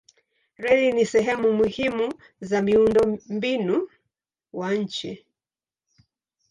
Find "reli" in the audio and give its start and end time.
0.63-0.91